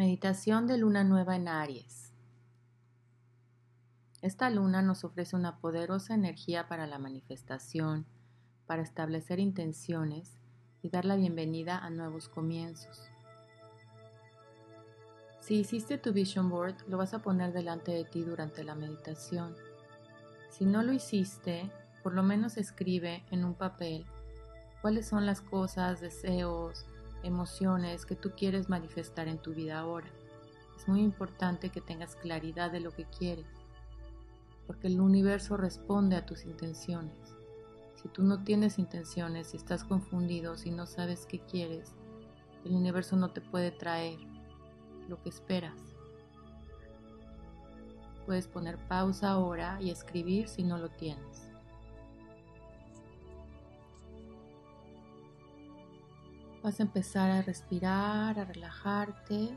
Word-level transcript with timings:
Meditación 0.00 0.66
de 0.66 0.78
luna 0.78 1.04
nueva 1.04 1.36
en 1.36 1.46
Aries. 1.46 2.14
Esta 4.22 4.48
luna 4.48 4.80
nos 4.80 5.04
ofrece 5.04 5.36
una 5.36 5.58
poderosa 5.58 6.14
energía 6.14 6.68
para 6.68 6.86
la 6.86 6.98
manifestación, 6.98 8.06
para 8.64 8.80
establecer 8.80 9.40
intenciones 9.40 10.38
y 10.80 10.88
dar 10.88 11.04
la 11.04 11.16
bienvenida 11.16 11.76
a 11.76 11.90
nuevos 11.90 12.30
comienzos. 12.30 13.10
Si 15.40 15.56
hiciste 15.56 15.98
tu 15.98 16.14
vision 16.14 16.48
board, 16.48 16.76
lo 16.88 16.96
vas 16.96 17.12
a 17.12 17.18
poner 17.18 17.52
delante 17.52 17.92
de 17.92 18.04
ti 18.04 18.22
durante 18.22 18.64
la 18.64 18.74
meditación. 18.74 19.54
Si 20.48 20.64
no 20.64 20.82
lo 20.82 20.94
hiciste, 20.94 21.70
por 22.02 22.14
lo 22.14 22.22
menos 22.22 22.56
escribe 22.56 23.22
en 23.30 23.44
un 23.44 23.52
papel 23.52 24.06
cuáles 24.80 25.06
son 25.06 25.26
las 25.26 25.42
cosas, 25.42 26.00
deseos, 26.00 26.86
emociones 27.22 28.06
que 28.06 28.16
tú 28.16 28.30
quieres 28.36 28.68
manifestar 28.68 29.28
en 29.28 29.38
tu 29.38 29.54
vida 29.54 29.78
ahora. 29.78 30.08
Es 30.76 30.88
muy 30.88 31.00
importante 31.00 31.70
que 31.70 31.80
tengas 31.80 32.16
claridad 32.16 32.70
de 32.70 32.80
lo 32.80 32.90
que 32.92 33.04
quieres, 33.04 33.46
porque 34.66 34.86
el 34.86 35.00
universo 35.00 35.56
responde 35.56 36.16
a 36.16 36.24
tus 36.24 36.44
intenciones. 36.44 37.14
Si 38.00 38.08
tú 38.08 38.22
no 38.22 38.42
tienes 38.44 38.78
intenciones, 38.78 39.48
si 39.48 39.58
estás 39.58 39.84
confundido, 39.84 40.56
si 40.56 40.70
no 40.70 40.86
sabes 40.86 41.26
qué 41.26 41.40
quieres, 41.40 41.92
el 42.64 42.72
universo 42.72 43.16
no 43.16 43.30
te 43.30 43.40
puede 43.40 43.70
traer 43.70 44.18
lo 45.08 45.20
que 45.22 45.28
esperas. 45.28 45.78
Puedes 48.24 48.46
poner 48.46 48.78
pausa 48.88 49.30
ahora 49.30 49.78
y 49.82 49.90
escribir 49.90 50.48
si 50.48 50.62
no 50.62 50.78
lo 50.78 50.88
tienes. 50.88 51.49
Vas 56.62 56.78
a 56.78 56.82
empezar 56.82 57.30
a 57.30 57.42
respirar, 57.42 58.38
a 58.38 58.44
relajarte, 58.44 59.56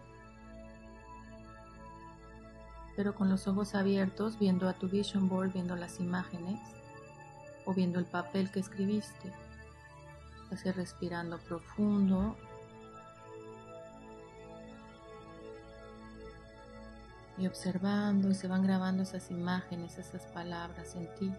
pero 2.95 3.13
con 3.13 3.29
los 3.29 3.47
ojos 3.47 3.75
abiertos, 3.75 4.39
viendo 4.39 4.69
a 4.69 4.73
tu 4.73 4.87
vision 4.87 5.27
board, 5.27 5.51
viendo 5.51 5.75
las 5.75 5.99
imágenes 5.99 6.59
o 7.65 7.73
viendo 7.73 7.99
el 7.99 8.05
papel 8.05 8.51
que 8.51 8.59
escribiste. 8.59 9.33
Vas 10.49 10.65
a 10.65 10.69
ir 10.69 10.75
respirando 10.75 11.39
profundo. 11.39 12.37
Y 17.37 17.47
observando 17.47 18.29
y 18.29 18.35
se 18.35 18.47
van 18.47 18.63
grabando 18.63 19.03
esas 19.03 19.31
imágenes, 19.31 19.97
esas 19.97 20.25
palabras 20.27 20.95
en 20.95 21.13
ti. 21.15 21.33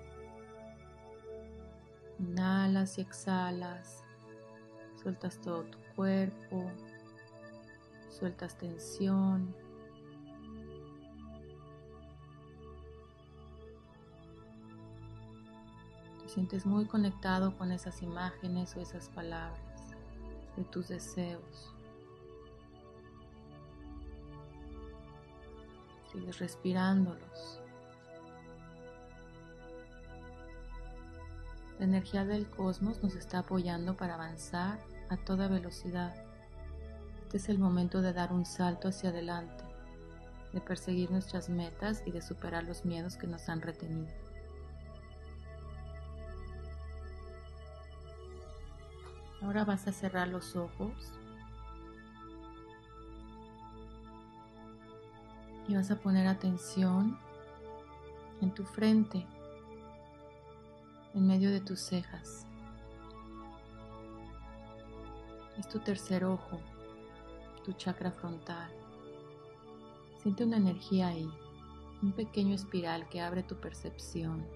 Inhalas 2.19 2.99
y 2.99 3.01
exhalas. 3.01 4.04
Sueltas 5.05 5.39
todo 5.43 5.65
tu 5.65 5.79
cuerpo, 5.95 6.65
sueltas 8.09 8.57
tensión. 8.57 9.55
Te 16.23 16.29
sientes 16.31 16.65
muy 16.65 16.87
conectado 16.87 17.55
con 17.59 17.71
esas 17.71 18.01
imágenes 18.01 18.75
o 18.77 18.81
esas 18.81 19.11
palabras 19.11 19.61
de 20.57 20.65
tus 20.65 20.89
deseos. 20.89 21.71
Sigues 26.11 26.39
respirándolos. 26.39 27.61
La 31.79 31.85
energía 31.85 32.25
del 32.25 32.49
cosmos 32.49 33.03
nos 33.03 33.15
está 33.17 33.41
apoyando 33.41 33.99
para 33.99 34.15
avanzar 34.15 34.79
a 35.09 35.17
toda 35.17 35.49
velocidad. 35.49 36.15
Este 37.23 37.37
es 37.37 37.49
el 37.49 37.59
momento 37.59 38.01
de 38.01 38.13
dar 38.13 38.33
un 38.33 38.45
salto 38.45 38.89
hacia 38.89 39.11
adelante, 39.11 39.65
de 40.53 40.61
perseguir 40.61 41.11
nuestras 41.11 41.49
metas 41.49 42.03
y 42.07 42.13
de 42.13 42.23
superar 42.23 42.65
los 42.65 42.85
miedos 42.85 43.17
que 43.17 43.27
nos 43.27 43.49
han 43.49 43.61
retenido. 43.61 44.13
Ahora 49.43 49.65
vas 49.65 49.87
a 49.87 49.93
cerrar 49.93 50.29
los 50.29 50.57
ojos 50.57 51.13
y 55.69 55.75
vas 55.75 55.91
a 55.91 55.97
poner 55.97 56.27
atención 56.27 57.19
en 58.41 58.53
tu 58.53 58.65
frente, 58.65 59.27
en 61.15 61.27
medio 61.27 61.51
de 61.51 61.61
tus 61.61 61.81
cejas. 61.81 62.44
Es 65.65 65.71
tu 65.71 65.79
tercer 65.79 66.27
ojo, 66.27 66.61
tu 67.65 67.73
chakra 67.73 68.13
frontal. 68.13 68.71
Siente 70.19 70.45
una 70.45 70.59
energía 70.59 71.09
ahí, 71.09 71.27
un 72.03 72.13
pequeño 72.13 72.55
espiral 72.55 73.09
que 73.09 73.23
abre 73.23 73.43
tu 73.43 73.59
percepción. 73.59 74.47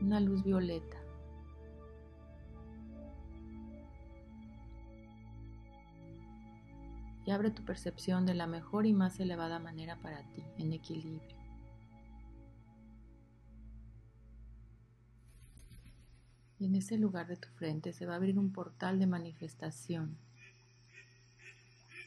Una 0.00 0.20
luz 0.20 0.42
violeta. 0.42 0.96
Y 7.26 7.30
abre 7.30 7.50
tu 7.50 7.62
percepción 7.62 8.24
de 8.24 8.32
la 8.32 8.46
mejor 8.46 8.86
y 8.86 8.94
más 8.94 9.20
elevada 9.20 9.58
manera 9.58 9.96
para 10.00 10.22
ti, 10.32 10.42
en 10.56 10.72
equilibrio. 10.72 11.37
Y 16.60 16.66
en 16.66 16.74
ese 16.74 16.98
lugar 16.98 17.28
de 17.28 17.36
tu 17.36 17.48
frente 17.50 17.92
se 17.92 18.06
va 18.06 18.14
a 18.14 18.16
abrir 18.16 18.38
un 18.38 18.52
portal 18.52 18.98
de 18.98 19.06
manifestación 19.06 20.16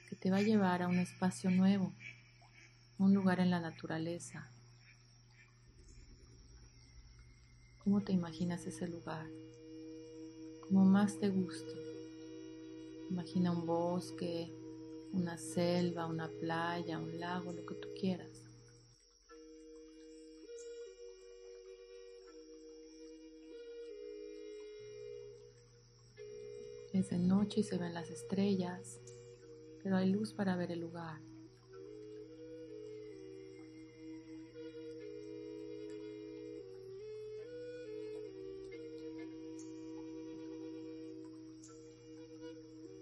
que 0.09 0.16
te 0.16 0.29
va 0.29 0.38
a 0.38 0.41
llevar 0.41 0.81
a 0.81 0.89
un 0.89 1.00
espacio 1.00 1.50
nuevo, 1.51 1.94
un 2.97 3.13
lugar 3.13 3.40
en 3.40 3.50
la 3.50 3.61
naturaleza. 3.61 4.50
¿Cómo 7.84 8.01
te 8.01 8.11
imaginas 8.11 8.66
ese 8.66 8.88
lugar? 8.88 9.25
Como 10.67 10.85
más 10.85 11.17
te 11.17 11.29
guste. 11.29 11.72
Imagina 13.09 13.51
un 13.51 13.66
bosque, 13.66 14.51
una 15.13 15.38
selva, 15.38 16.07
una 16.07 16.28
playa, 16.28 17.00
un 17.00 17.19
lago, 17.19 17.51
lo 17.51 17.66
que 17.66 17.75
tú 17.75 17.88
quieras. 18.00 18.31
Es 27.01 27.09
de 27.09 27.17
noche 27.17 27.62
y 27.62 27.63
se 27.63 27.79
ven 27.79 27.95
las 27.95 28.12
estrellas, 28.12 29.01
pero 29.81 29.97
hay 29.97 30.12
luz 30.12 30.34
para 30.34 30.56
ver 30.56 30.72
el 30.72 30.81
lugar. 30.81 31.19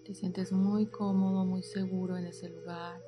Te 0.05 0.13
sientes 0.13 0.53
muy 0.53 0.85
cómodo, 0.85 1.43
muy 1.43 1.61
seguro 1.61 2.15
en 2.15 2.27
ese 2.27 2.47
lugar. 2.47 3.01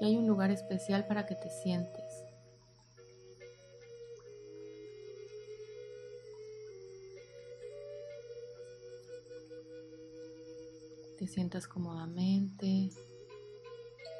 Y 0.00 0.06
hay 0.06 0.16
un 0.16 0.26
lugar 0.26 0.50
especial 0.50 1.06
para 1.06 1.26
que 1.26 1.34
te 1.34 1.50
sientes. 1.50 2.29
Sientas 11.30 11.68
cómodamente, 11.68 12.90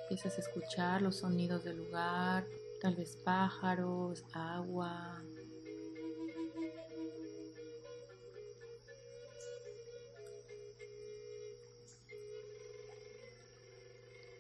empiezas 0.03 0.39
a 0.39 0.41
escuchar 0.41 1.03
los 1.03 1.17
sonidos 1.17 1.65
del 1.65 1.79
lugar, 1.79 2.47
tal 2.81 2.95
vez 2.95 3.17
pájaros, 3.25 4.25
agua. 4.33 5.21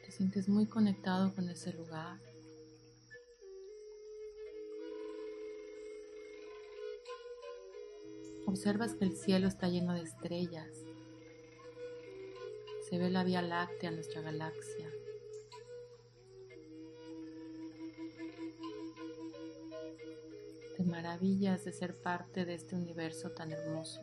Te 0.05 0.12
sientes 0.12 0.49
muy 0.49 0.66
conectado 0.66 1.34
con 1.34 1.49
ese 1.50 1.73
lugar. 1.73 2.20
Observas 8.46 8.94
que 8.94 9.05
el 9.05 9.16
cielo 9.16 9.49
está 9.49 9.69
lleno 9.69 9.94
de 9.94 10.02
estrellas 10.02 10.89
se 12.90 12.98
ve 12.98 13.08
la 13.08 13.22
Vía 13.22 13.40
Láctea, 13.40 13.92
nuestra 13.92 14.20
galaxia. 14.20 14.90
Te 20.76 20.82
maravillas 20.82 21.64
de 21.64 21.72
ser 21.72 21.94
parte 21.94 22.44
de 22.44 22.54
este 22.54 22.75
universo 22.75 23.31
tan 23.31 23.52
hermoso. 23.52 24.00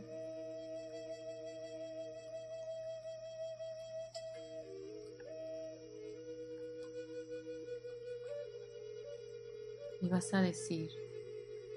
Y 9.99 10.07
vas 10.07 10.33
a 10.33 10.41
decir, 10.41 10.91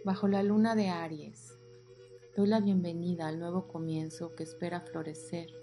bajo 0.04 0.28
la 0.28 0.44
luna 0.44 0.76
de 0.76 0.90
Aries, 0.90 1.58
doy 2.36 2.46
la 2.46 2.60
bienvenida 2.60 3.26
al 3.26 3.40
nuevo 3.40 3.66
comienzo 3.66 4.36
que 4.36 4.44
espera 4.44 4.82
florecer 4.82 5.59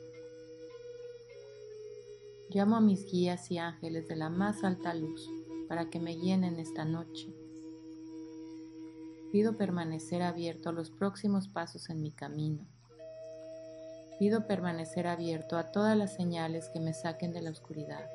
Llamo 2.49 2.77
a 2.77 2.81
mis 2.81 3.05
guías 3.05 3.51
y 3.51 3.57
ángeles 3.57 4.07
de 4.07 4.15
la 4.15 4.29
más 4.29 4.63
alta 4.63 4.93
luz 4.93 5.29
para 5.67 5.89
que 5.89 5.99
me 5.99 6.15
llenen 6.15 6.59
esta 6.59 6.85
noche. 6.85 7.27
Pido 9.33 9.57
permanecer 9.57 10.21
abierto 10.21 10.69
a 10.69 10.71
los 10.71 10.89
próximos 10.89 11.49
pasos 11.49 11.89
en 11.89 12.01
mi 12.01 12.11
camino. 12.11 12.65
Pido 14.17 14.47
permanecer 14.47 15.07
abierto 15.07 15.57
a 15.57 15.71
todas 15.71 15.97
las 15.97 16.15
señales 16.15 16.69
que 16.69 16.79
me 16.79 16.93
saquen 16.93 17.33
de 17.33 17.41
la 17.41 17.51
oscuridad. 17.51 18.09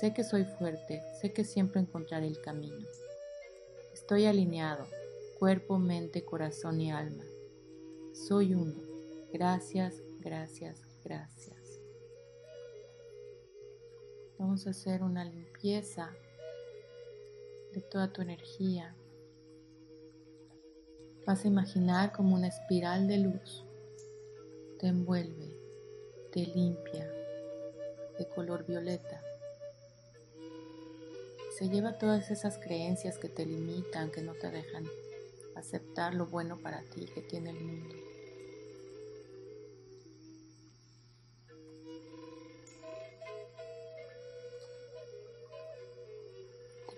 Sé 0.00 0.12
que 0.12 0.24
soy 0.24 0.44
fuerte, 0.44 1.00
sé 1.20 1.32
que 1.32 1.44
siempre 1.44 1.80
encontraré 1.80 2.26
el 2.26 2.40
camino. 2.40 2.84
Estoy 3.92 4.26
alineado, 4.26 4.86
cuerpo, 5.38 5.78
mente, 5.78 6.24
corazón 6.24 6.80
y 6.80 6.90
alma. 6.90 7.22
Soy 8.12 8.54
uno. 8.54 8.74
Gracias, 9.32 9.94
gracias, 10.20 10.80
gracias. 11.04 11.53
Vamos 14.38 14.66
a 14.66 14.70
hacer 14.70 15.02
una 15.02 15.24
limpieza 15.24 16.10
de 17.72 17.80
toda 17.80 18.12
tu 18.12 18.22
energía. 18.22 18.94
Vas 21.26 21.44
a 21.44 21.48
imaginar 21.48 22.12
como 22.12 22.34
una 22.34 22.48
espiral 22.48 23.08
de 23.08 23.18
luz 23.18 23.64
te 24.84 24.88
envuelve, 24.88 25.56
te 26.30 26.44
limpia 26.44 27.10
de 28.18 28.28
color 28.34 28.66
violeta. 28.66 29.22
Se 31.56 31.70
lleva 31.70 31.96
todas 31.96 32.30
esas 32.30 32.58
creencias 32.58 33.18
que 33.18 33.30
te 33.30 33.46
limitan, 33.46 34.10
que 34.10 34.20
no 34.20 34.34
te 34.34 34.50
dejan 34.50 34.84
aceptar 35.54 36.14
lo 36.14 36.26
bueno 36.26 36.58
para 36.60 36.82
ti 36.82 37.06
que 37.06 37.22
tiene 37.22 37.48
el 37.48 37.60
mundo. 37.64 37.94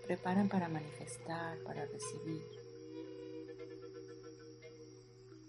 Preparan 0.07 0.49
para 0.49 0.69
manifestar, 0.69 1.59
para 1.65 1.85
recibir. 1.87 2.43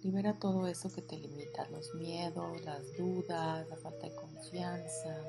Libera 0.03 0.33
todo 0.39 0.67
eso 0.67 0.91
que 0.91 1.01
te 1.01 1.17
limita, 1.17 1.67
los 1.69 1.93
miedos, 1.95 2.63
las 2.63 2.97
dudas, 2.97 3.67
la 3.69 3.77
falta 3.77 4.07
de 4.07 4.15
confianza. 4.15 5.23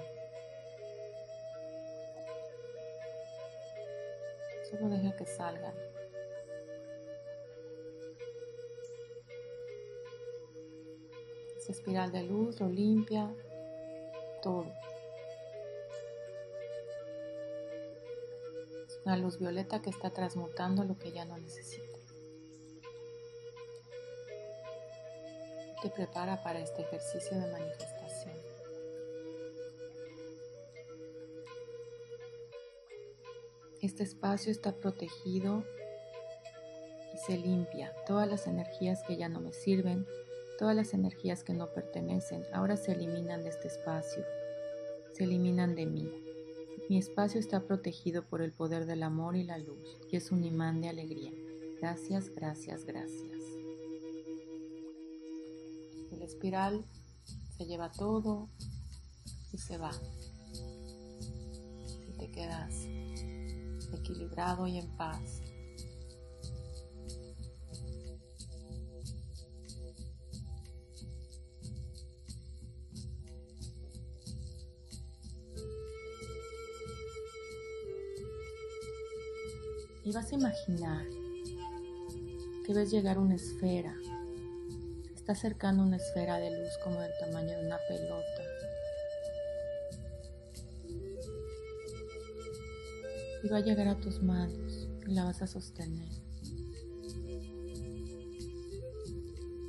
Solo 4.71 4.89
deja 4.89 5.17
que 5.17 5.27
salgan. 5.27 5.75
Esa 11.57 11.73
espiral 11.73 12.13
de 12.13 12.23
luz 12.23 12.61
lo 12.61 12.69
limpia 12.69 13.35
todo. 14.43 14.67
La 19.09 19.17
luz 19.17 19.39
violeta 19.39 19.81
que 19.81 19.89
está 19.89 20.11
transmutando 20.11 20.85
lo 20.85 20.99
que 20.99 21.13
ya 21.13 21.25
no 21.25 21.39
necesita. 21.39 21.97
Te 25.81 25.89
prepara 25.89 26.43
para 26.43 26.61
este 26.61 26.83
ejercicio 26.83 27.41
de 27.41 27.51
manifestación. 27.51 28.37
Este 33.81 34.03
espacio 34.03 34.53
está 34.53 34.73
protegido 34.73 35.65
y 37.15 37.19
se 37.19 37.39
limpia. 37.39 37.95
Todas 38.07 38.29
las 38.29 38.47
energías 38.47 39.03
que 39.05 39.17
ya 39.17 39.31
no 39.31 39.41
me 39.41 39.55
sirven, 39.55 40.07
todas 40.59 40.77
las 40.77 40.93
energías 40.93 41.45
que 41.45 41.55
no 41.55 41.73
pertenecen, 41.73 42.45
ahora 42.53 42.77
se 42.77 42.93
eliminan 42.93 43.43
de 43.43 43.49
este 43.49 43.69
espacio, 43.69 44.23
se 45.15 45.25
eliminan 45.25 45.75
de 45.75 45.87
mí. 45.87 46.28
Mi 46.89 46.97
espacio 46.97 47.39
está 47.39 47.67
protegido 47.67 48.25
por 48.25 48.41
el 48.41 48.53
poder 48.53 48.87
del 48.87 49.03
amor 49.03 49.37
y 49.37 49.45
la 49.45 49.59
luz 49.59 49.79
y 50.11 50.17
es 50.17 50.33
un 50.33 50.43
imán 50.43 50.81
de 50.81 50.89
alegría. 50.89 51.33
Gracias, 51.81 52.31
gracias, 52.31 52.85
gracias. 52.85 53.43
El 56.11 56.23
espiral 56.23 56.85
se 57.57 57.67
lleva 57.67 57.93
todo 57.93 58.49
y 59.53 59.59
se 59.59 59.77
va. 59.77 59.93
Y 62.09 62.19
te 62.19 62.31
quedas 62.31 62.87
equilibrado 63.93 64.67
y 64.67 64.79
en 64.79 64.89
paz. 64.97 65.43
Y 80.09 80.13
vas 80.13 80.33
a 80.33 80.37
imaginar 80.37 81.05
que 82.65 82.73
ves 82.73 82.91
llegar 82.91 83.19
una 83.19 83.35
esfera. 83.35 83.95
Está 85.15 85.33
acercando 85.33 85.83
una 85.83 85.97
esfera 85.97 86.39
de 86.39 86.51
luz 86.51 86.71
como 86.83 86.99
del 86.99 87.13
tamaño 87.21 87.51
de 87.51 87.67
una 87.67 87.77
pelota. 87.87 88.43
Y 93.45 93.49
va 93.49 93.59
a 93.59 93.61
llegar 93.61 93.89
a 93.89 94.01
tus 94.01 94.23
manos 94.23 94.89
y 95.07 95.13
la 95.13 95.25
vas 95.25 95.43
a 95.43 95.47
sostener. 95.47 96.09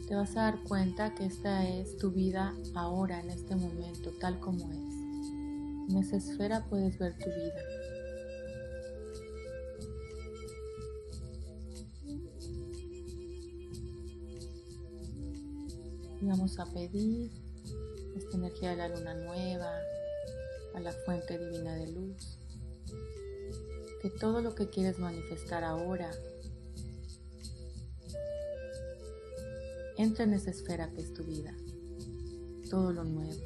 Te 0.07 0.15
vas 0.15 0.37
a 0.37 0.43
dar 0.43 0.63
cuenta 0.63 1.15
que 1.15 1.25
esta 1.25 1.67
es 1.67 1.97
tu 1.97 2.11
vida 2.11 2.55
ahora, 2.75 3.19
en 3.19 3.29
este 3.29 3.57
momento, 3.57 4.13
tal 4.21 4.39
como 4.39 4.71
es. 4.71 5.91
En 5.91 5.97
esa 5.97 6.15
esfera 6.15 6.65
puedes 6.69 6.97
ver 6.97 7.17
tu 7.17 7.25
vida. 7.25 7.78
Vamos 16.27 16.59
a 16.59 16.65
pedir 16.65 17.31
esta 18.15 18.37
energía 18.37 18.71
de 18.71 18.75
la 18.75 18.89
luna 18.89 19.13
nueva, 19.13 19.71
a 20.75 20.79
la 20.79 20.91
fuente 20.91 21.37
divina 21.37 21.75
de 21.75 21.91
luz, 21.91 22.37
que 24.01 24.09
todo 24.09 24.41
lo 24.41 24.55
que 24.55 24.69
quieres 24.69 24.99
manifestar 24.99 25.63
ahora 25.63 26.11
entre 29.97 30.25
en 30.25 30.33
esa 30.33 30.51
esfera 30.51 30.91
que 30.91 31.01
es 31.01 31.13
tu 31.13 31.23
vida, 31.23 31.53
todo 32.69 32.91
lo 32.91 33.03
nuevo. 33.03 33.41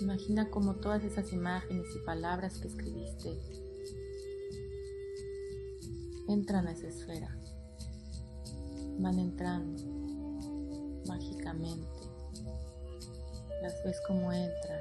Imagina 0.00 0.48
como 0.50 0.76
todas 0.76 1.02
esas 1.04 1.32
imágenes 1.32 1.86
y 1.94 1.98
palabras 2.06 2.58
que 2.58 2.68
escribiste 2.68 3.67
entran 6.28 6.68
a 6.68 6.72
esa 6.72 6.88
esfera. 6.88 7.36
Van 8.98 9.18
entrando 9.18 9.82
mágicamente. 11.06 12.00
Las 13.62 13.82
ves 13.84 14.00
como 14.06 14.32
entran. 14.32 14.80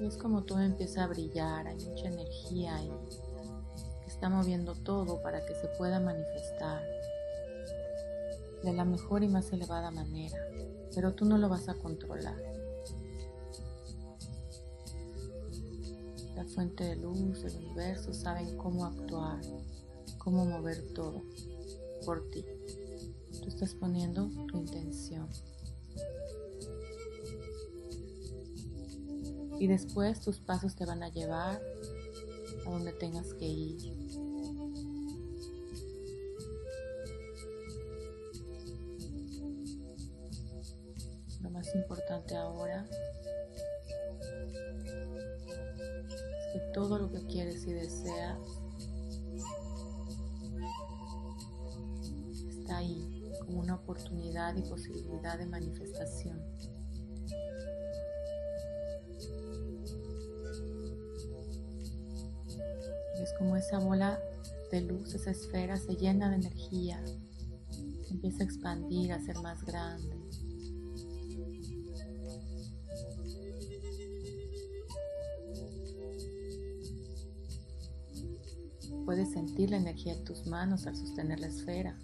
Ves 0.00 0.16
como 0.16 0.42
todo 0.42 0.60
empieza 0.60 1.04
a 1.04 1.06
brillar, 1.06 1.66
hay 1.66 1.76
mucha 1.76 2.08
energía 2.08 2.76
ahí 2.76 2.90
está 4.24 4.28
moviendo 4.28 4.74
todo 4.74 5.20
para 5.20 5.44
que 5.44 5.54
se 5.54 5.68
pueda 5.68 6.00
manifestar 6.00 6.82
de 8.62 8.72
la 8.72 8.84
mejor 8.86 9.22
y 9.22 9.28
más 9.28 9.52
elevada 9.52 9.90
manera, 9.90 10.38
pero 10.94 11.12
tú 11.12 11.24
no 11.26 11.36
lo 11.36 11.48
vas 11.48 11.68
a 11.68 11.74
controlar. 11.74 12.36
La 16.34 16.44
fuente 16.44 16.84
de 16.84 16.96
luz, 16.96 17.44
el 17.44 17.56
universo 17.56 18.12
saben 18.12 18.56
cómo 18.56 18.86
actuar, 18.86 19.40
cómo 20.18 20.44
mover 20.44 20.92
todo 20.94 21.22
por 22.04 22.28
ti. 22.30 22.44
Tú 23.40 23.48
estás 23.48 23.74
poniendo 23.74 24.28
tu 24.48 24.58
intención. 24.58 25.28
Y 29.58 29.66
después 29.68 30.20
tus 30.20 30.38
pasos 30.38 30.74
te 30.74 30.84
van 30.84 31.02
a 31.02 31.08
llevar 31.08 31.62
a 32.66 32.70
donde 32.70 32.92
tengas 32.92 33.32
que 33.34 33.46
ir. 33.46 33.94
Lo 41.40 41.50
más 41.50 41.72
importante 41.74 42.34
ahora 42.34 42.88
todo 46.74 46.98
lo 46.98 47.10
que 47.10 47.24
quieres 47.26 47.64
y 47.66 47.72
deseas 47.72 48.36
está 52.48 52.78
ahí 52.78 53.30
como 53.46 53.60
una 53.60 53.76
oportunidad 53.76 54.56
y 54.56 54.62
posibilidad 54.62 55.38
de 55.38 55.46
manifestación. 55.46 56.42
Es 63.22 63.32
como 63.38 63.56
esa 63.56 63.78
bola 63.78 64.18
de 64.72 64.80
luz, 64.80 65.14
esa 65.14 65.30
esfera 65.30 65.76
se 65.76 65.94
llena 65.94 66.28
de 66.30 66.36
energía, 66.36 67.02
empieza 68.10 68.42
a 68.42 68.46
expandir, 68.46 69.12
a 69.12 69.20
ser 69.20 69.38
más 69.38 69.64
grande. 69.64 70.16
Puedes 79.04 79.32
sentir 79.32 79.70
la 79.70 79.76
energía 79.76 80.14
en 80.14 80.24
tus 80.24 80.46
manos 80.46 80.86
al 80.86 80.96
sostener 80.96 81.40
la 81.40 81.48
esfera. 81.48 81.98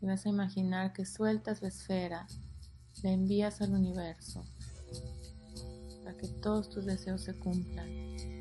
Y 0.00 0.06
vas 0.06 0.24
a 0.26 0.28
imaginar 0.30 0.92
que 0.92 1.04
sueltas 1.04 1.62
la 1.62 1.68
esfera, 1.68 2.26
la 3.02 3.12
envías 3.12 3.60
al 3.60 3.74
universo 3.74 4.44
para 6.02 6.16
que 6.16 6.26
todos 6.26 6.70
tus 6.70 6.86
deseos 6.86 7.22
se 7.22 7.38
cumplan. 7.38 8.39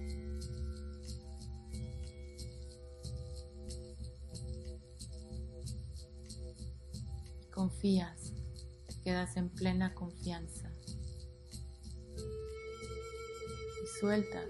Confías, 7.59 8.31
te 8.87 9.01
quedas 9.03 9.35
en 9.35 9.49
plena 9.49 9.93
confianza. 9.93 10.71
Y 13.83 13.99
sueltas, 13.99 14.47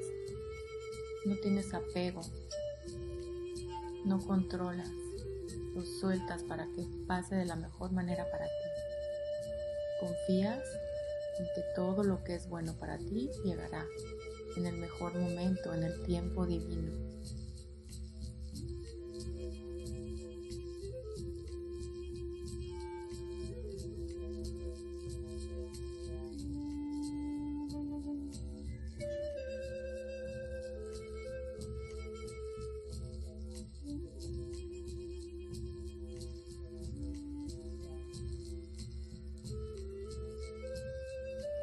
no 1.26 1.36
tienes 1.38 1.74
apego, 1.74 2.22
no 4.06 4.20
controlas 4.20 4.92
lo 5.74 5.84
sueltas 5.84 6.44
para 6.44 6.68
que 6.76 6.88
pase 7.08 7.34
de 7.34 7.46
la 7.46 7.56
mejor 7.56 7.92
manera 7.92 8.30
para 8.30 8.46
ti. 8.46 8.52
Confías 10.00 10.64
en 11.40 11.46
que 11.56 11.64
todo 11.76 12.04
lo 12.04 12.24
que 12.24 12.36
es 12.36 12.48
bueno 12.48 12.78
para 12.78 13.00
ti 13.00 13.32
llegará 13.44 13.88
en 14.56 14.68
el 14.68 14.78
mejor 14.78 15.18
momento, 15.18 15.74
en 15.74 15.82
el 15.82 16.04
tiempo 16.04 16.46
divino. 16.46 17.09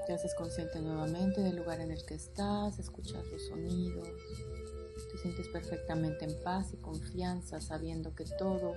Te 0.07 0.15
haces 0.15 0.35
consciente 0.37 0.81
nuevamente 0.81 1.41
del 1.41 1.57
lugar 1.57 1.81
en 1.81 1.91
el 1.91 2.05
que 2.07 2.15
estás, 2.15 2.79
escuchas 2.79 3.27
los 3.27 3.47
sonidos, 3.47 4.09
te 5.11 5.19
sientes 5.19 5.49
perfectamente 5.49 6.25
en 6.27 6.43
paz 6.45 6.73
y 6.73 6.77
confianza 6.77 7.61
sabiendo 7.61 8.15
que 8.15 8.25
todo 8.39 8.75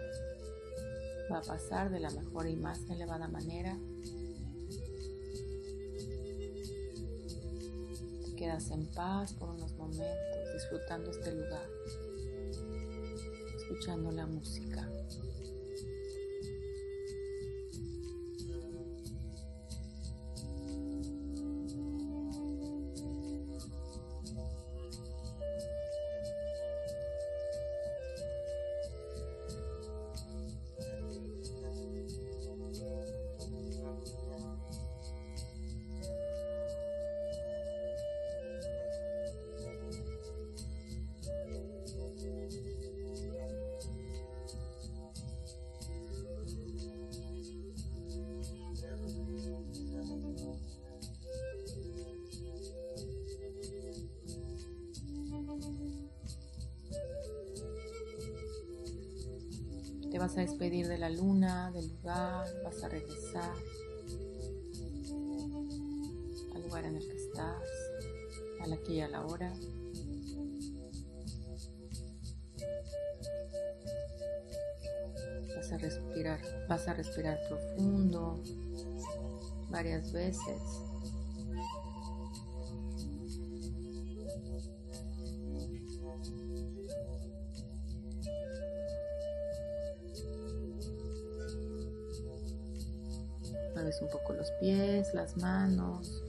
va 1.31 1.37
a 1.37 1.41
pasar 1.43 1.91
de 1.91 1.99
la 1.99 2.09
mejor 2.09 2.47
y 2.47 2.55
más 2.55 2.79
elevada 2.89 3.27
manera. 3.27 3.77
Te 8.25 8.35
quedas 8.35 8.71
en 8.71 8.87
paz 8.87 9.33
por 9.33 9.49
unos 9.49 9.73
momentos 9.73 10.53
disfrutando 10.53 11.11
este 11.11 11.31
lugar, 11.31 11.69
escuchando 13.55 14.11
la 14.11 14.25
música. 14.25 14.89
Vas 60.19 60.37
a 60.37 60.41
despedir 60.41 60.85
de 60.89 60.97
la 60.97 61.09
luna, 61.09 61.71
del 61.71 61.87
lugar, 61.87 62.45
vas 62.65 62.83
a 62.83 62.89
regresar 62.89 63.53
al 66.53 66.61
lugar 66.61 66.83
en 66.83 66.97
el 66.97 67.07
que 67.07 67.15
estás, 67.15 67.63
a 68.61 68.67
la 68.67 68.75
aquí 68.75 68.95
y 68.95 68.99
a 68.99 69.07
la 69.07 69.25
hora. 69.25 69.53
Vas 75.55 75.71
a 75.71 75.77
respirar, 75.77 76.41
vas 76.67 76.85
a 76.89 76.93
respirar 76.95 77.39
profundo 77.47 78.43
varias 79.69 80.11
veces. 80.11 80.88
Las 95.29 95.37
manos. 95.37 96.23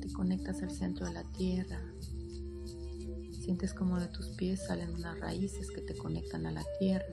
Te 0.00 0.12
conectas 0.12 0.62
al 0.62 0.70
centro 0.70 1.06
de 1.06 1.12
la 1.12 1.24
tierra. 1.32 1.80
Sientes 3.32 3.74
como 3.74 3.98
de 3.98 4.08
tus 4.08 4.28
pies 4.30 4.66
salen 4.66 4.94
unas 4.94 5.18
raíces 5.20 5.70
que 5.70 5.80
te 5.80 5.96
conectan 5.96 6.46
a 6.46 6.52
la 6.52 6.64
tierra. 6.78 7.06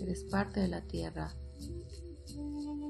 Eres 0.00 0.24
parte 0.24 0.60
de 0.60 0.68
la 0.68 0.82
tierra. 0.82 1.34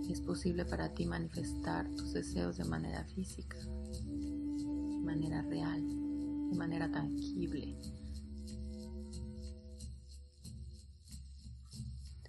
Y 0.03 0.13
es 0.13 0.21
posible 0.21 0.65
para 0.65 0.93
ti 0.93 1.07
manifestar 1.07 1.89
tus 1.91 2.13
deseos 2.13 2.57
de 2.57 2.65
manera 2.65 3.05
física, 3.05 3.59
de 3.59 4.99
manera 4.99 5.43
real, 5.43 5.87
de 6.51 6.57
manera 6.57 6.91
tangible. 6.91 7.79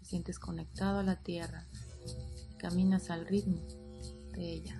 sientes 0.03 0.39
conectado 0.39 0.99
a 0.99 1.03
la 1.03 1.23
tierra 1.23 1.65
caminas 2.61 3.09
al 3.09 3.25
ritmo 3.25 3.59
de 4.33 4.53
ella. 4.53 4.79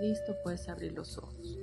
Listo, 0.00 0.36
puedes 0.42 0.68
abrir 0.68 0.92
los 0.92 1.18
ojos. 1.18 1.58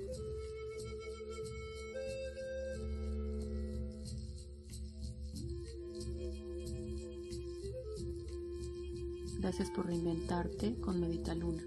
Gracias 9.39 9.69
por 9.71 9.85
reinventarte 9.85 10.75
con 10.81 10.99
Medita 10.99 11.33
Luna. 11.33 11.63